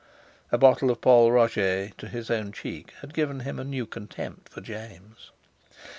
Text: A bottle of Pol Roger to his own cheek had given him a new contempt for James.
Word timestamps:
A 0.51 0.57
bottle 0.57 0.89
of 0.89 0.99
Pol 0.99 1.31
Roger 1.31 1.89
to 1.99 2.07
his 2.07 2.31
own 2.31 2.51
cheek 2.53 2.91
had 3.01 3.13
given 3.13 3.41
him 3.41 3.59
a 3.59 3.63
new 3.63 3.85
contempt 3.85 4.49
for 4.49 4.59
James. 4.59 5.29